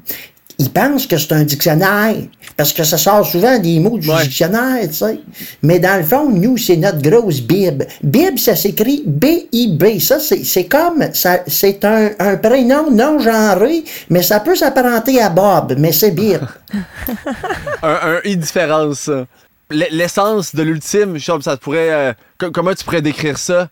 [0.62, 2.16] ils pensent que c'est un dictionnaire,
[2.58, 4.24] parce que ça sort souvent des mots du Ouais.
[4.24, 5.20] dictionnaire, tu sais.
[5.64, 7.86] Mais dans le fond, nous, c'est notre grosse Bible.
[8.04, 10.00] Bible, ça s'écrit B-I-B.
[10.00, 15.30] Ça, c'est comme, ça- c'est un, un prénom non genré, mais ça peut s'apparenter à
[15.30, 16.48] Bob, mais c'est Bible.
[17.84, 19.10] Un, un i différence.
[19.72, 21.92] L- L'essence de l'ultime, ça pourrait.
[21.92, 23.70] euh, co- comment tu pourrais décrire ça?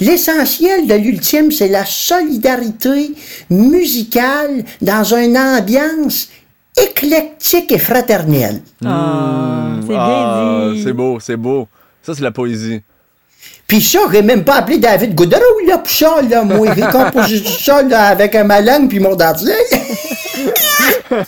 [0.00, 3.12] L'essentiel de l'ultime, c'est la solidarité
[3.50, 6.28] musicale dans une ambiance
[6.76, 8.60] éclectique et fraternelle.
[8.84, 10.82] Ah, c'est Ah, bien dit.
[10.82, 11.68] C'est beau, c'est beau.
[12.02, 12.82] Ça, c'est la poésie.
[13.66, 16.42] Puis ça, j'ai même pas appelé David Goudreau, là, pour ça, là.
[16.42, 19.52] Moi, j'ai composé tout ça, là, avec un ma langue puis mon dentier.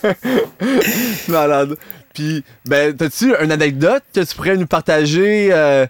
[1.28, 1.76] Malade.
[2.14, 5.86] Puis, ben, t'as-tu une anecdote que tu pourrais nous partager euh,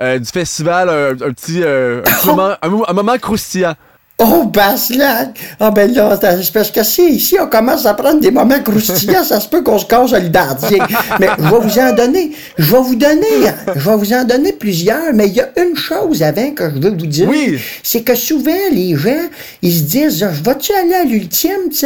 [0.00, 3.74] euh, du festival, un, un petit, euh, un, petit moment, un, mo- un moment croustillant?
[4.16, 5.36] Oh, Baslac!
[5.58, 9.24] Ah, ben là, c'est parce que si, si on commence à prendre des moments croustillants,
[9.24, 10.78] ça se peut qu'on se casse le dentier.
[11.18, 14.52] Mais je vais vous en donner, je vais vous donner, je vais vous en donner
[14.52, 17.28] plusieurs, mais il y a une chose avant que je veux vous dire.
[17.28, 17.58] Oui.
[17.82, 19.28] C'est que souvent, les gens,
[19.62, 21.76] ils se disent, je vais-tu aller à l'ultime, tu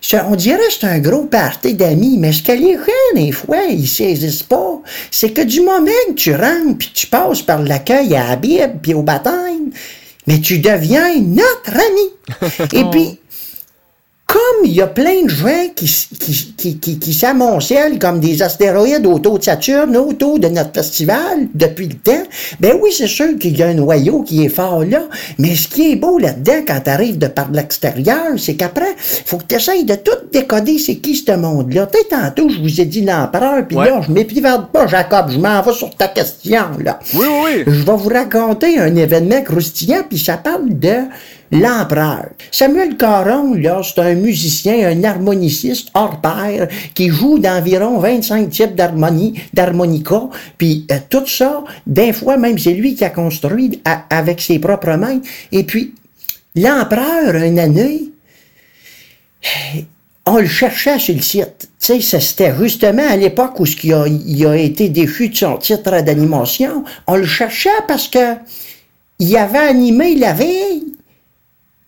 [0.00, 0.22] sais?
[0.26, 3.58] On dirait que c'est un gros party d'amis, mais ce que les gens, des fois,
[3.68, 8.14] ils saisissent pas, c'est que du moment que tu rentres puis tu passes par l'accueil
[8.16, 9.70] à la Bible puis au baptême,
[10.26, 12.68] mais tu deviens notre ami.
[12.72, 13.18] Et puis,
[14.26, 15.86] comme il y a plein de gens qui,
[16.18, 21.46] qui, qui, qui, qui s'amoncellent comme des astéroïdes autour de Saturne, autour de notre festival
[21.54, 22.22] depuis le temps,
[22.58, 25.02] ben oui, c'est sûr qu'il y a un noyau qui est fort là,
[25.38, 29.36] mais ce qui est beau là-dedans quand tu arrives de par l'extérieur, c'est qu'après, faut
[29.36, 31.86] que tu essayes de tout décoder c'est qui ce monde-là.
[31.92, 33.90] Tu tantôt, je vous ai dit l'empereur, puis Ouais.
[33.90, 36.98] là, je m'épivarde pas, Jacob, je m'en vais sur ta question, là.
[37.12, 37.62] Oui, oui, oui.
[37.66, 40.94] Je vais vous raconter un événement croustillant, puis ça parle de
[41.54, 42.30] l'empereur.
[42.50, 48.74] Samuel Caron, là, c'est un musicien, un harmoniciste hors pair, qui joue d'environ 25 types
[48.74, 54.40] d'harmonie, d'harmonica, puis euh, tout ça, d'un fois, même c'est lui qui a construit avec
[54.40, 55.20] ses propres mains.
[55.52, 55.94] Et puis,
[56.56, 58.10] l'empereur, une année,
[60.26, 61.68] on le cherchait sur le site.
[61.80, 65.56] Tu sais, c'était justement à l'époque où qui a, il a été déchu de son
[65.58, 66.82] titre d'animation.
[67.06, 68.34] On le cherchait parce que
[69.18, 70.93] il avait animé la veille.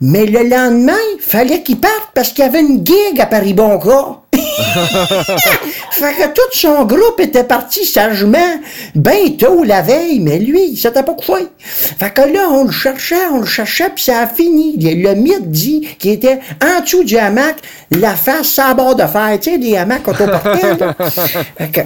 [0.01, 4.26] Mais le lendemain, fallait qu'il parte parce qu'il y avait une gig à Paris-Bonca.
[5.91, 8.61] fait que tout son groupe était parti sagement,
[8.95, 11.47] bien tôt la veille, mais lui, il s'était pas couché.
[11.59, 14.77] Fait que là, on le cherchait, on le cherchait, puis ça a fini.
[14.79, 17.57] Le le mythe dit qu'il était en dessous du hamac,
[17.91, 20.77] la face à bord de fer, tu sais, des hamacs autoportants.
[20.81, 20.97] là.
[21.59, 21.81] Fait que,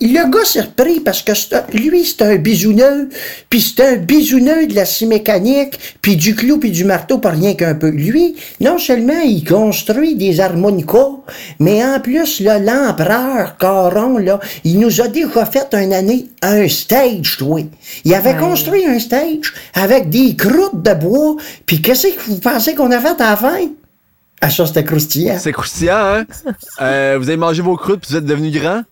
[0.00, 1.32] le gars s'est repris parce que
[1.76, 3.08] lui, c'est un bisouneux,
[3.50, 7.30] puis c'est un bisouneux de la scie mécanique, puis du clou, puis du marteau, pas
[7.30, 7.88] rien qu'un peu.
[7.88, 11.10] Lui, non seulement il construit des harmonicas,
[11.58, 16.68] mais en plus, là, l'empereur Caron, là, il nous a déjà fait une année un
[16.68, 17.60] stage, toi.
[18.04, 22.74] Il avait construit un stage avec des croûtes de bois, puis qu'est-ce que vous pensez
[22.74, 23.68] qu'on a fait à la fin?
[24.40, 25.38] Ah, ça, c'était croustillant.
[25.38, 26.24] C'est croustillant, hein?
[26.80, 28.82] Euh, vous avez mangé vos croûtes puis vous êtes devenu grand?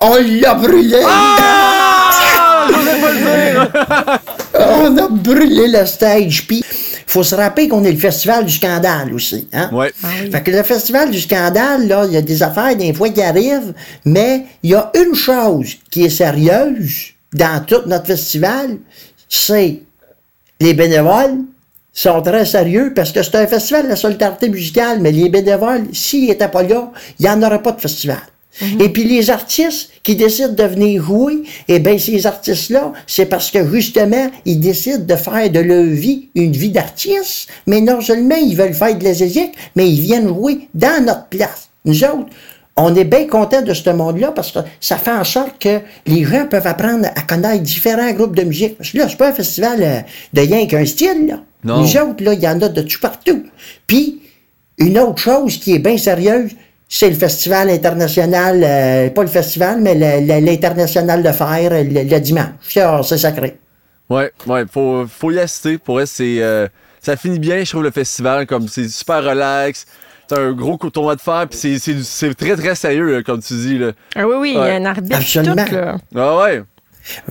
[0.00, 1.02] On l'a brûlé!
[1.06, 2.10] Ah!
[4.58, 6.46] On a brûlé le stage.
[6.46, 6.64] Puis,
[7.10, 9.48] faut se rappeler qu'on est le festival du scandale aussi.
[9.52, 9.68] Hein?
[9.72, 9.92] Ouais.
[10.30, 13.20] Fait que le festival du scandale, là, il y a des affaires des fois qui
[13.20, 18.78] arrivent, mais il y a une chose qui est sérieuse dans tout notre festival,
[19.28, 19.80] c'est
[20.60, 21.38] les bénévoles
[21.92, 25.86] sont très sérieux parce que c'est un festival de la solidarité musicale, mais les bénévoles,
[25.92, 28.20] s'ils n'étaient pas là, il n'y en aurait pas de festival.
[28.78, 33.50] Et puis les artistes qui décident de venir jouer, eh bien ces artistes-là, c'est parce
[33.50, 38.36] que justement, ils décident de faire de leur vie une vie d'artiste, mais non seulement
[38.36, 41.70] ils veulent faire de la zézique, mais ils viennent jouer dans notre place.
[41.84, 42.26] Nous autres,
[42.76, 46.24] on est bien contents de ce monde-là parce que ça fait en sorte que les
[46.24, 48.76] gens peuvent apprendre à connaître différents groupes de musique.
[48.76, 50.00] Parce que là, c'est pas un festival euh,
[50.32, 51.40] de rien qu'un style, là.
[51.62, 51.82] Non.
[51.82, 53.44] Nous autres, là, il y en a de tout partout.
[53.86, 54.22] Puis,
[54.78, 56.52] une autre chose qui est bien sérieuse,
[56.92, 59.94] c'est le festival international, euh, pas le festival, mais
[60.40, 62.46] l'international de fer le, le dimanche.
[62.68, 63.56] Ça, c'est sacré.
[64.08, 65.78] Ouais, ouais, faut, faut y assister.
[65.78, 66.42] Pour vrai, c'est.
[66.42, 66.66] euh,
[67.00, 68.44] ça finit bien, je trouve, le festival.
[68.46, 69.86] Comme c'est super relax.
[70.28, 73.40] C'est un gros tournoi de fer, puis c'est- c'est c'est très, très sérieux, là, comme
[73.42, 73.78] tu dis.
[73.78, 73.92] Là.
[74.14, 75.64] Ah oui, oui, il y a un arbitre Absolument.
[75.64, 75.96] tout, là.
[76.14, 76.62] Ah ouais.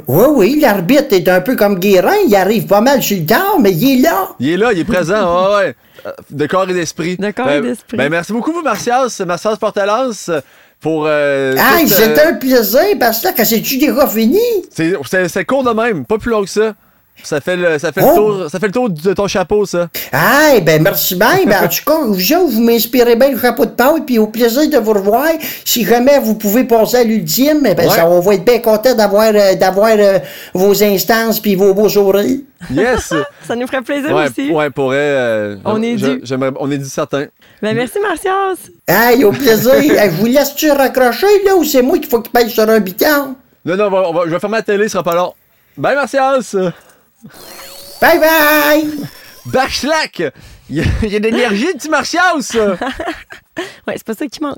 [0.07, 2.15] Oui, oui, l'arbitre est un peu comme Guérin.
[2.27, 4.29] Il arrive pas mal sur le tard, mais il est là.
[4.39, 5.75] Il est là, il est présent, ouais, ouais.
[6.05, 7.17] Euh, De corps et d'esprit.
[7.17, 7.97] De corps Ben- et d'esprit.
[7.97, 9.21] Ben, merci beaucoup, vous, Martias.
[9.25, 10.31] Martias Portelance,
[10.79, 11.05] pour.
[11.07, 14.39] euh, Hey, tout, c'est euh, un plaisir, parce que là, quand c'est-tu déjà fini?
[14.71, 16.73] c'est court de même, pas plus long que ça.
[17.23, 18.15] Ça fait le, ça fait le, Oh!
[18.15, 19.89] tour, ça fait le tour de ton chapeau, ça.
[20.11, 21.39] Hey, ben merci bien.
[21.45, 24.69] Ben, en tout cas, vous vous m'inspirez bien le chapeau de Paul, puis au plaisir
[24.69, 25.27] de vous revoir.
[25.65, 27.89] Si jamais vous pouvez passer à l'ultime, ben, Ouais.
[27.89, 30.19] ça, on va être bien content d'avoir euh, d'avoir euh,
[30.53, 32.39] vos instances puis vos beaux sourires.
[32.71, 33.13] Yes!
[33.47, 34.51] Ça nous ferait plaisir ouais, aussi.
[34.51, 34.97] ouais, pourrait.
[34.99, 36.19] euh, On est je- dû.
[36.23, 37.25] j'aimerais- On est dû certain.
[37.61, 38.55] Ben, merci, Martias.
[38.87, 39.73] Hey, au plaisir.
[39.79, 42.79] Hey, je vous laisse-tu raccrocher, là, ou c'est moi qu'il faut qu'il paye sur un
[42.79, 43.35] biton?
[43.65, 45.33] Non, non, on va- on va- je vais fermer la télé, ce sera pas long.
[45.77, 46.55] Bye, Martias!
[48.01, 49.07] Bye bye!
[49.45, 50.23] Bachlack!
[50.69, 52.55] Il y a, il y a de l'énergie, petit Martias!
[53.87, 54.57] Ouais, c'est pas ça qui manque.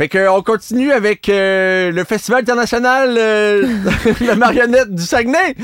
[0.00, 3.66] Fait que on continue avec euh, le Festival international euh,
[4.22, 5.54] La marionnette du Saguenay.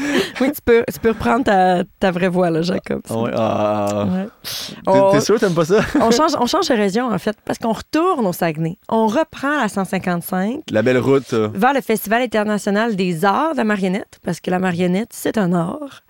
[0.43, 3.01] Oui, tu peux, tu peux reprendre ta, ta vraie voix, là, Jacob.
[3.09, 4.05] Ah ouais, ah.
[4.05, 5.13] Ouais.
[5.13, 5.81] T'es- sûr que t'aimes pas ça?
[6.03, 8.77] on change, on change de région, en fait, parce qu'on retourne au Saguenay.
[8.91, 11.33] On reprend la 155 La belle route.
[11.33, 15.55] vers le Festival international des arts de la marionnette, parce que la marionnette, c'est un
[15.55, 16.03] art.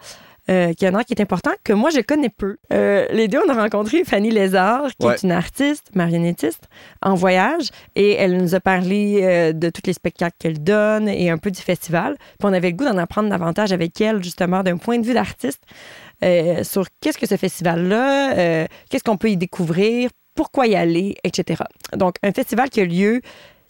[0.50, 2.56] Euh, qui est un art qui est important, que moi, je connais peu.
[2.72, 5.14] Euh, les deux, on a rencontré Fanny Lézard, qui Ouais.
[5.14, 6.68] est une artiste, marionnettiste,
[7.02, 11.30] en voyage, et elle nous a parlé euh, de tous les spectacles qu'elle donne et
[11.30, 12.16] un peu du festival.
[12.38, 15.14] Puis on avait le goût d'en apprendre davantage avec elle, justement, d'un point de vue
[15.14, 15.62] d'artiste,
[16.24, 21.62] euh, sur qu'est-ce que ce festival-là, qu'est-ce qu'on peut y découvrir, pourquoi y aller, etc.
[21.94, 23.20] Donc, un festival qui a lieu,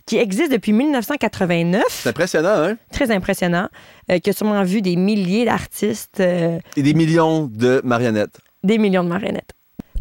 [0.07, 2.77] qui existe depuis 1989 C'est impressionnant, hein?
[2.93, 3.69] très impressionnant,
[4.11, 8.39] euh, qui a sûrement vu des milliers d'artistes, euh, Et des millions de marionnettes.
[8.63, 9.53] des millions de marionnettes.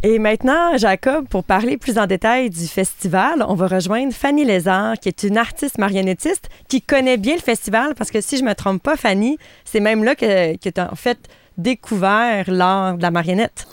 [0.03, 4.99] Et maintenant, Jacob, pour parler plus en détail du festival, on va rejoindre Fanny Lézard,
[4.99, 8.53] qui est une artiste marionnettiste qui connaît bien le festival, parce que si je me
[8.53, 11.17] trompe pas, Fanny, c'est même là que, que tu as en fait
[11.57, 13.65] découvert l'art de la marionnette.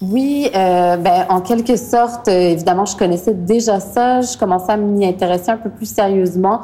[0.00, 4.22] Oui, euh, ben, en quelque sorte, euh, évidemment, je connaissais déjà ça.
[4.22, 6.62] Je commençais à m'y intéresser un peu plus sérieusement.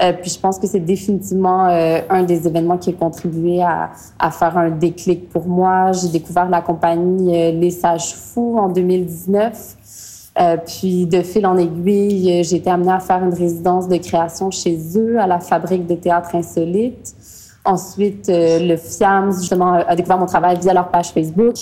[0.00, 3.90] Euh, puis je pense que c'est définitivement euh, un des événements qui a contribué à,
[4.18, 5.92] à faire un déclic pour moi.
[5.92, 9.76] J'ai découvert la compagnie euh, Les Sages Fous en 2019.
[10.38, 13.96] Euh, puis de fil en aiguille, euh, j'ai été amenée à faire une résidence de
[13.96, 17.14] création chez eux à la fabrique de théâtre insolite.
[17.64, 21.54] Ensuite, euh, le FIAMS, justement, a découvert mon travail via leur page Facebook.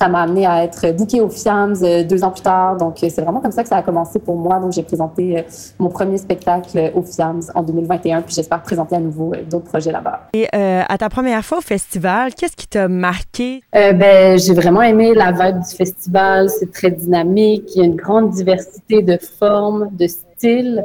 [0.00, 2.78] Ça m'a amené à être bookée au FIAMS euh, deux ans plus tard.
[2.78, 4.58] Donc, euh, c'est vraiment comme ça que ça a commencé pour moi.
[4.58, 5.42] Donc, j'ai présenté euh,
[5.78, 8.22] mon premier spectacle euh, au FIAMS en 2021.
[8.22, 10.28] Puis, j'espère présenter à nouveau d'autres projets là-bas.
[10.32, 13.62] Et euh, à ta première fois au festival, qu'est-ce qui t'a marqué?
[13.74, 16.48] Euh, ben, j'ai vraiment aimé la vibe du festival.
[16.48, 17.64] C'est très dynamique.
[17.74, 20.82] Il y a une grande diversité de formes, de styles.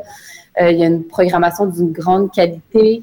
[0.62, 3.02] Euh, il y a une programmation d'une grande qualité.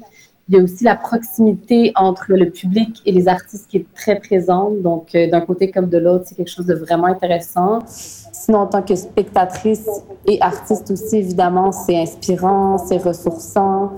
[0.49, 4.19] Il y a aussi la proximité entre le public et les artistes qui est très
[4.19, 4.81] présente.
[4.81, 7.79] Donc, euh, d'un côté comme de l'autre, c'est quelque chose de vraiment intéressant.
[7.87, 9.87] Sinon, en tant que spectatrice
[10.25, 13.93] et artiste aussi, évidemment, c'est inspirant, c'est ressourçant.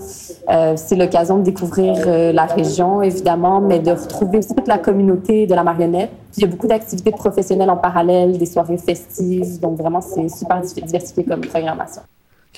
[0.52, 4.78] Euh, c'est l'occasion de découvrir euh, la région, évidemment, mais de retrouver aussi toute la
[4.78, 6.12] communauté de la marionnette.
[6.38, 9.60] Il y a beaucoup d'activités professionnelles en parallèle, des soirées festives.
[9.60, 12.04] Donc, vraiment, c'est super diversifié comme programmation.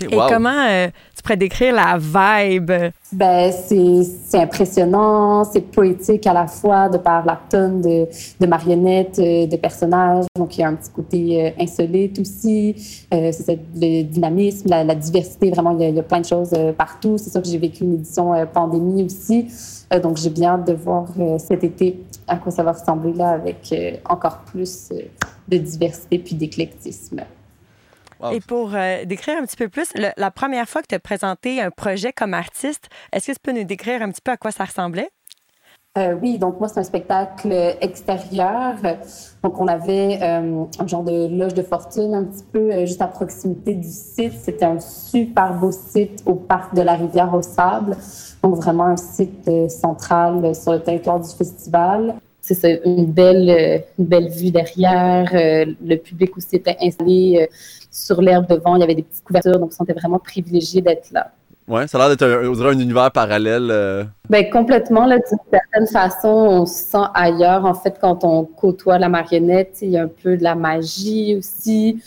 [0.01, 2.71] Et comment euh, tu pourrais décrire la vibe?
[3.12, 8.07] Ben, c'est c'est impressionnant, c'est poétique à la fois de par la tonne de,
[8.39, 10.25] de marionnettes, euh, de personnages.
[10.36, 13.05] Donc, il y a un petit côté euh, insolite aussi.
[13.13, 15.49] Euh, c'est le dynamisme, la, la diversité.
[15.49, 17.17] Vraiment, il y, a, il y a plein de choses euh, partout.
[17.17, 19.47] C'est sûr que j'ai vécu une édition euh, pandémie aussi.
[19.93, 23.13] Euh, donc, j'ai bien hâte de voir euh, cet été à quoi ça va ressembler
[23.13, 25.01] là avec euh, encore plus euh,
[25.47, 27.21] de diversité puis d'éclectisme.
[28.19, 28.32] Wow.
[28.32, 30.99] Et pour euh, décrire un petit peu plus, le- la première fois que tu as
[30.99, 34.38] présenté un projet comme artiste, est-ce que tu peux nous décrire un petit peu à
[34.38, 35.10] quoi ça ressemblait?
[35.97, 37.51] Euh, oui, donc moi, c'est un spectacle
[37.82, 38.75] extérieur.
[39.43, 43.01] Donc, on avait euh, un genre de loge de fortune un petit peu euh, juste
[43.01, 44.34] à proximité du site.
[44.34, 47.97] C'était un super beau site au parc de la Rivière au Sable.
[48.43, 52.13] Donc, vraiment un site euh, central euh, sur le territoire du festival.
[52.41, 55.32] C'est ça, une belle, euh, une belle vue derrière.
[55.34, 57.56] Euh, le public aussi était installé euh,
[57.91, 58.76] sur l'herbe devant.
[58.76, 61.32] Il y avait des petites couvertures, donc on se sentait vraiment privilégié d'être là.
[61.67, 63.69] Ouais, ça a l'air d'être un, on dirait un univers parallèle.
[63.69, 64.06] euh.
[64.30, 68.97] Ben complètement là, d'une certaine façon, on se sent ailleurs en fait quand on côtoie
[68.97, 69.80] la marionnette.
[69.82, 72.02] Il y a un peu de la magie aussi.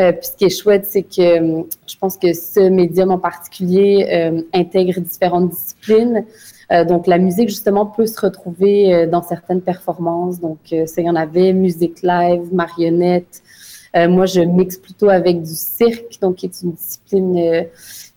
[0.00, 3.18] Euh, puis ce qui est chouette, c'est que euh, je pense que ce médium en
[3.18, 6.24] particulier euh, intègre différentes disciplines.
[6.88, 10.40] Donc la musique justement peut se retrouver dans certaines performances.
[10.40, 13.42] Donc ça, il y en avait musique live, marionnette.
[13.96, 17.62] Euh, moi, je mixe plutôt avec du cirque, donc qui est une discipline euh,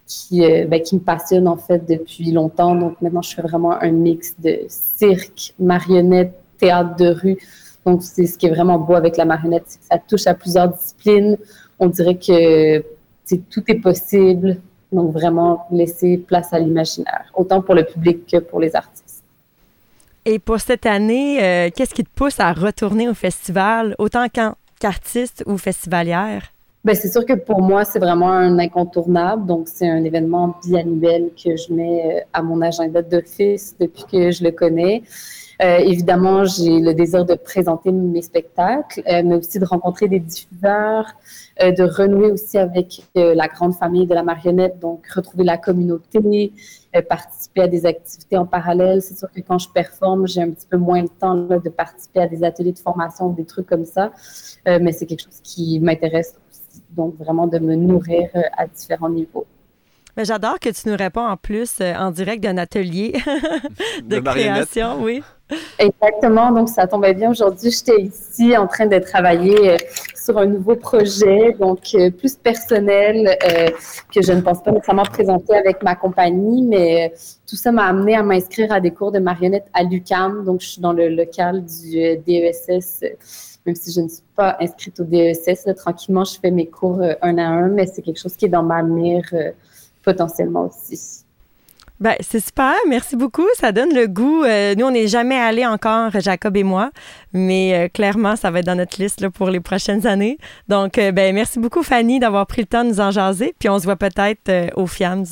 [0.07, 2.73] qui, euh, ben, qui me passionne en fait depuis longtemps.
[2.73, 7.37] Donc maintenant, je fais vraiment un mix de cirque, marionnette, théâtre de rue.
[7.85, 10.33] Donc c'est ce qui est vraiment beau avec la marionnette, c'est que ça touche à
[10.33, 11.37] plusieurs disciplines.
[11.79, 12.79] On dirait que
[13.49, 14.57] tout est possible.
[14.91, 19.21] Donc vraiment laisser place à l'imaginaire, autant pour le public que pour les artistes.
[20.25, 24.27] Et pour cette année, qu'est-ce qui te pousse à retourner au festival, autant
[24.79, 26.53] qu'artiste ou festivalière?
[26.87, 29.45] Ben, c'est sûr que pour moi, c'est vraiment un incontournable.
[29.45, 34.31] Donc, c'est un événement biannuel que je mets euh, à mon agenda d'office depuis que
[34.31, 35.03] je le connais.
[35.61, 40.19] Euh, évidemment, j'ai le désir de présenter mes spectacles, euh, mais aussi de rencontrer des
[40.19, 41.07] diffuseurs,
[41.59, 46.53] de renouer aussi avec la grande famille de la marionnette, donc retrouver la communauté,
[47.01, 49.01] participer à des activités en parallèle.
[49.01, 51.69] C'est sûr que quand je performe, j'ai un petit peu moins le temps là, de
[51.69, 54.11] participer à des ateliers de formation, des trucs comme ça,
[54.65, 59.45] mais c'est quelque chose qui m'intéresse aussi, donc vraiment de me nourrir à différents niveaux.
[60.17, 63.13] J'adore que tu nous réponds en plus en direct d'un atelier
[64.03, 65.21] de, de création, oui.
[65.79, 66.51] Exactement.
[66.51, 67.31] Donc, ça tombait bien.
[67.31, 69.77] Aujourd'hui, j'étais ici en train de travailler euh,
[70.15, 73.69] sur un nouveau projet, donc euh, plus personnel, euh,
[74.13, 77.13] que je ne pense pas nécessairement présenter avec ma compagnie, mais
[77.47, 80.43] tout ça m'a amené à m'inscrire à des cours de marionnette à l'UCAM.
[80.43, 83.05] Donc, je suis dans le local du DESS,
[83.65, 85.67] même si je ne suis pas inscrite au DESS.
[85.77, 88.63] tranquillement, je fais mes cours un à un, mais c'est quelque chose qui est dans
[88.63, 89.31] ma mire
[90.03, 91.26] potentiellement aussi.
[91.99, 92.75] Ben, c'est super.
[92.87, 93.47] Merci beaucoup.
[93.55, 94.43] Ça donne le goût.
[94.43, 96.91] Euh, nous, on n'est jamais allé encore, Jacob et moi,
[97.33, 100.37] mais euh, clairement, ça va être dans notre liste là, pour les prochaines années.
[100.67, 103.55] Donc, euh, ben, merci beaucoup, Fanny, d'avoir pris le temps de nous en jaser.
[103.57, 105.25] Puis, on se voit peut-être au FIAMS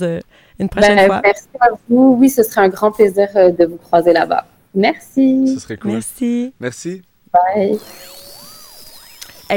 [0.60, 1.22] une prochaine ben, fois.
[1.24, 2.18] Merci à vous.
[2.20, 4.46] Oui, ce serait un grand plaisir de vous croiser là-bas.
[4.74, 5.54] Merci.
[5.54, 5.92] Ce serait cool.
[5.92, 6.54] Merci.
[6.60, 7.02] Merci.
[7.32, 7.78] Bye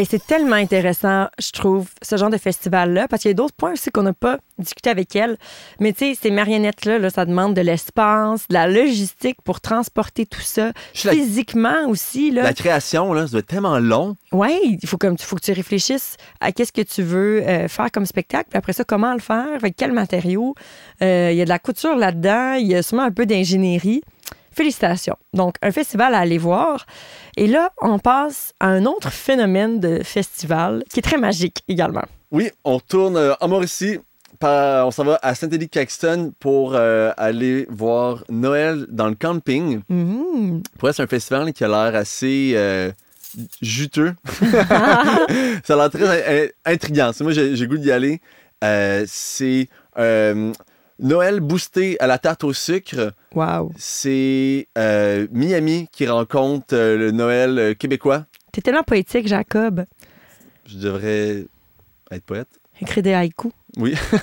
[0.04, 3.72] c'est tellement intéressant, je trouve, ce genre de festival-là, parce qu'il y a d'autres points
[3.72, 5.36] aussi qu'on n'a pas discuté avec elle.
[5.80, 10.40] Mais tu sais, ces marionnettes-là, ça demande de l'espace, de la logistique pour transporter tout
[10.40, 12.30] ça, physiquement aussi.
[12.30, 12.42] Là.
[12.42, 14.16] La création, là, ça doit être tellement long.
[14.32, 17.90] Oui, il faut, comme, faut que tu réfléchisses à qu'est-ce que tu veux euh, faire
[17.90, 20.54] comme spectacle, puis après ça, comment le faire, avec quels matériaux.
[21.02, 24.02] Euh, il y a de la couture là-dedans, il y a sûrement un peu d'ingénierie.
[24.58, 25.16] Félicitations.
[25.34, 26.84] Donc, un festival à aller voir.
[27.36, 32.02] Et là, on passe à un autre phénomène de festival qui est très magique également.
[32.32, 34.00] Oui, on tourne euh, en Mauricie.
[34.42, 39.82] on s'en va à Saint-Élie-Caxton pour euh, aller voir Noël dans le camping.
[39.88, 40.62] Mmh.
[40.76, 42.90] Pour c'est un festival qui a l'air assez euh,
[43.62, 44.16] juteux.
[45.62, 47.12] Ça a l'air très intriguant.
[47.20, 48.20] Moi, j'ai goût d'y aller.
[49.06, 49.68] c'est
[50.98, 53.12] Noël boosté à la tarte au sucre.
[53.34, 53.72] Wow.
[53.76, 58.24] C'est euh, Miami qui rencontre euh, le Noël euh, québécois.
[58.52, 59.84] T'es tellement poétique, Jacob.
[60.66, 61.44] Je devrais
[62.10, 62.48] être poète.
[62.80, 63.52] Écrire des haïkus.
[63.76, 63.94] Oui.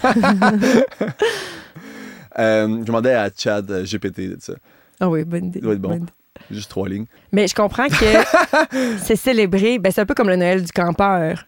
[2.37, 4.53] je demandais à Chad GPT de ça.
[4.99, 5.59] Ah oui, bonne idée.
[5.59, 6.05] Ça doit être bon.
[6.51, 7.05] Juste trois lignes.
[7.31, 9.79] Mais je comprends que c'est célébré.
[9.79, 11.45] Ben, c'est un peu comme le Noël du campeur.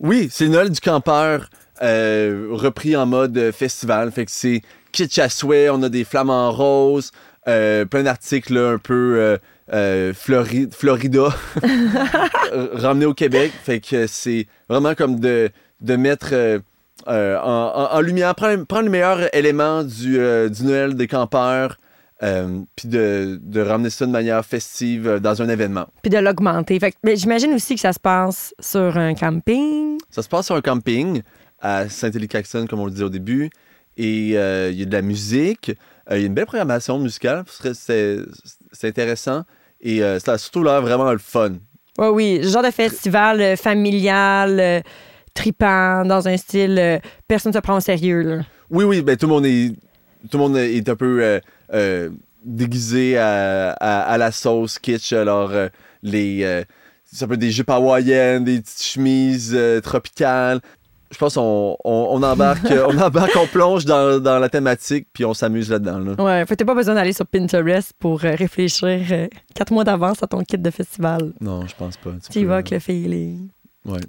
[0.00, 1.48] Oui, c'est le Noël du campeur.
[1.80, 4.10] Repris en mode festival.
[4.12, 4.62] Fait que c'est
[4.92, 7.10] kitsch à souhait, on a des flamants roses,
[7.48, 9.38] euh, plein d'articles un peu
[9.72, 11.28] euh, Florida
[12.74, 13.52] ramenés au Québec.
[13.64, 15.50] Fait que c'est vraiment comme de,
[15.80, 16.60] de mettre
[17.06, 20.18] en, lumière, prendre, prendre, le meilleur élément du,
[20.50, 21.78] du Noël des campeurs.
[22.20, 25.86] puis de, de, ramener ça de manière festive dans un événement.
[26.02, 26.78] Puis de l'augmenter.
[27.14, 29.98] J'imagine aussi que ça se passe sur un camping.
[30.10, 31.22] Ça se passe sur un camping
[31.62, 33.50] à Saint-Élie-Caxton, comme on le disait au début.
[33.96, 35.72] Et euh, il y a de la musique.
[36.10, 37.44] Euh, il y a une belle programmation musicale.
[37.74, 38.24] C'est
[38.84, 39.44] intéressant.
[39.80, 41.52] Et euh, ça a surtout l'air vraiment le fun.
[41.98, 42.42] Oui, oui.
[42.42, 44.82] genre de festival familial,
[45.34, 48.40] tripant, dans un style personne ne se prend au sérieux.
[48.70, 49.02] Oui, oui.
[49.02, 49.74] Ben, tout, le monde est,
[50.30, 51.40] tout le monde est un peu
[52.44, 55.12] déguisé à, la sauce kitsch.
[55.12, 55.52] Alors,
[56.02, 56.64] les
[57.04, 60.62] ça peut être des jupes hawaïennes, des petites chemises tropicales
[61.12, 65.70] je pense qu'on on, embarque, on embarque, on plonge dans, la thématique, puis on s'amuse
[65.70, 65.98] là-dedans.
[65.98, 66.24] Là.
[66.24, 70.26] Ouais, fait pas besoin d'aller sur Pinterest pour euh, réfléchir euh, quatre mois d'avance à
[70.26, 71.32] ton kit de festival.
[71.40, 72.10] Non, je pense pas.
[72.30, 73.48] Tu, y vas avec le feeling.
[73.84, 74.00] Ouais.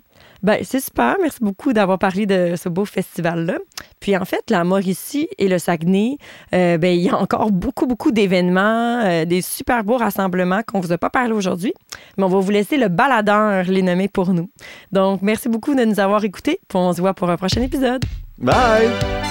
[0.43, 1.15] Ben, c'est super.
[1.21, 3.57] Merci beaucoup d'avoir parlé de ce beau festival-là.
[4.01, 6.17] Puis en fait, la Mauricie et le Saguenay,
[6.53, 10.79] euh, ben, il y a encore beaucoup, beaucoup d'événements, euh, des super beaux rassemblements qu'on
[10.79, 11.73] ne vous a pas parlé aujourd'hui.
[12.17, 14.49] Mais on va vous laisser le baladeur les nommer pour nous.
[14.91, 16.59] Donc, merci beaucoup de nous avoir écoutés.
[16.67, 18.03] Puis on se voit pour un prochain épisode.
[18.37, 19.22] Bye!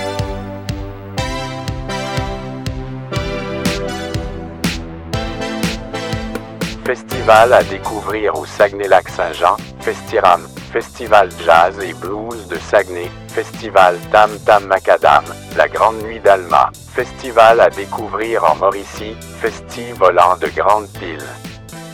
[6.84, 14.66] Festival à découvrir au Saguenay-Lac-Saint-Jean, Festiram Festival Jazz et Blues de Saguenay, Festival Tam Tam
[14.66, 15.24] Macadam,
[15.56, 21.22] La Grande Nuit d'Alma, Festival à découvrir en Mauricie, Festi volant de Grande Pile.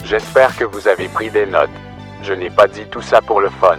[0.04, 1.68] J'espère que vous avez pris des notes.
[2.22, 3.78] Je n'ai pas dit tout ça pour le fun.